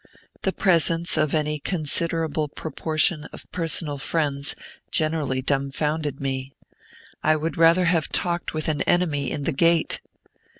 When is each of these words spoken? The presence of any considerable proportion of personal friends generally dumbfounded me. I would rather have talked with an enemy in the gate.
The 0.41 0.51
presence 0.51 1.15
of 1.15 1.35
any 1.35 1.59
considerable 1.59 2.47
proportion 2.47 3.25
of 3.25 3.45
personal 3.51 3.99
friends 3.99 4.55
generally 4.89 5.43
dumbfounded 5.43 6.19
me. 6.19 6.53
I 7.21 7.35
would 7.35 7.55
rather 7.55 7.85
have 7.85 8.09
talked 8.09 8.51
with 8.51 8.67
an 8.67 8.81
enemy 8.89 9.29
in 9.29 9.43
the 9.43 9.53
gate. 9.53 10.01